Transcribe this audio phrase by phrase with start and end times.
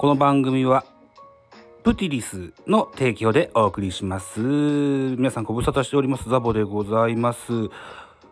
[0.00, 0.86] この番組は
[1.84, 4.40] プティリスの提供でお送りします。
[4.40, 6.30] 皆さんご無沙汰しております。
[6.30, 7.68] ザボでございます。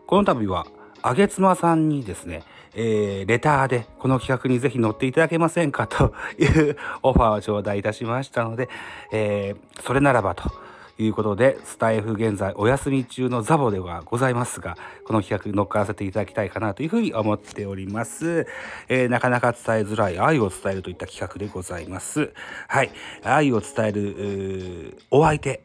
[0.06, 0.66] この度は
[1.02, 2.42] あげつまさんにですね、
[2.74, 8.70] えー、レターでこの企画にぜひ乗っていただけませんかというオファーを頂戴いたしましたので、
[9.12, 10.50] えー、それならばと
[10.98, 18.46] いうことでスタイフ現在お休み中のザボではございますがこの企画乗っからせていただきたいかなというふうに思っております、
[18.88, 22.32] えー、なかなか伝えづらい愛を伝えるといった企画でございます。
[22.68, 22.90] はい。
[23.22, 25.62] 愛を伝えるお相手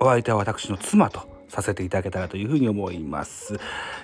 [0.00, 3.58] お相手は私の妻とさせていただけたらというふうに思います、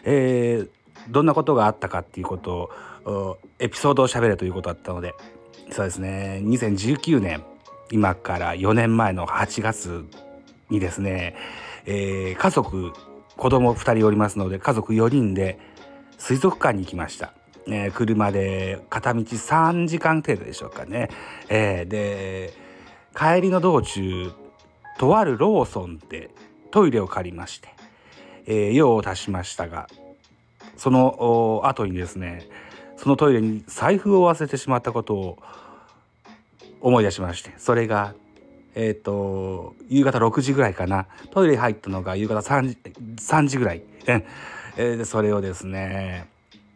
[0.05, 0.69] えー、
[1.11, 2.71] どんなことがあったかっていうこと
[3.05, 5.15] をエピソードをしゃべるということだったので
[5.71, 6.41] そうですね。
[6.45, 7.43] 2019年
[7.91, 10.05] 今から4年前の8月
[10.73, 11.37] にですね、
[11.87, 12.93] えー、家族
[13.37, 15.59] 子供2人おりますので家族4人で
[16.19, 17.33] 水族館に行きました。
[17.69, 21.09] えー、車で片道3時間程度でしょうかね。
[21.49, 22.53] えー、で
[23.15, 24.33] 帰りの道中
[24.99, 26.31] とあるローソンで
[26.71, 27.69] トイレを借りまして、
[28.47, 29.89] えー、用を足しましたが
[30.77, 32.49] その後にですね
[32.97, 35.39] そのトイレに財布を忘れてしまったことを
[36.81, 38.15] 思い出しましてそれが
[38.75, 41.07] え、ー、と、夕方6時ぐらいかな。
[41.31, 42.79] トイレ入ったのが夕方3時
[43.17, 43.83] ,3 時ぐらい。
[44.77, 46.29] えー、それをですね、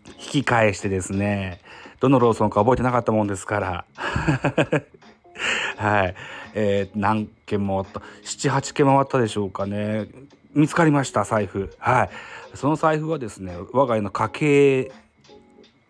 [0.06, 1.60] 引き返してですね、
[2.00, 3.84] どのローソンか覚えてなかったもんですから。
[5.76, 6.14] はい。
[6.54, 10.06] えー、何件も7、8件回ったでしょうかね。
[10.54, 11.74] 見つかりました、財布。
[11.78, 12.10] はい。
[12.54, 14.92] その財布はですね、我が家の家計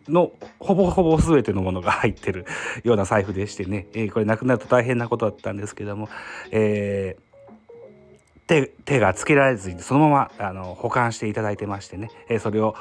[0.09, 2.47] のほぼほぼ全てのものが入ってる
[2.85, 6.09] ような財布でしてね、えー、これなくなると大変なことだったんですけども、
[6.51, 12.75] えー、手手がつけられずにそのままあの保管していただいてましてね、えー、それを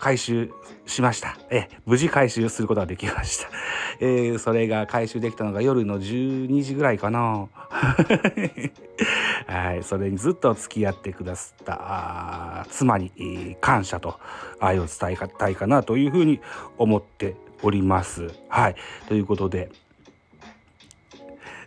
[0.00, 0.50] 回収
[0.86, 3.48] しました、え無事回収することができました、
[4.00, 7.48] えー、それが回収できたのが夜の12時ぐらいかな。
[9.46, 14.18] はいそれにずっと付き合ってくださった妻に感謝と
[14.60, 16.40] 愛を伝えたいかなというふうに
[16.76, 18.30] 思っております。
[18.48, 19.70] はいということで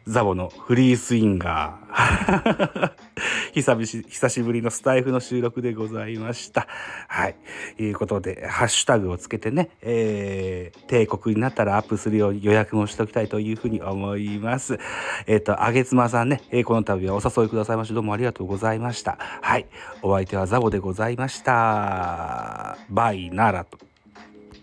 [0.08, 3.01] ザボのフリースインガー。
[3.54, 6.68] 久し久しぶりのスタイフの収録でございました。
[7.08, 7.36] はい。
[7.78, 14.80] ということで、ハッシュタグをつけてね、えー、帝国になったらアップするように予約もしておきたいというふうに思います。
[15.28, 19.18] えっ、ー、と、あげつまさんね、えー、この度はお誘いくださいまして、どうもありがとうございました。
[19.20, 19.66] はい。
[20.02, 22.78] お相手はザボでございました。
[22.90, 23.91] バイならと。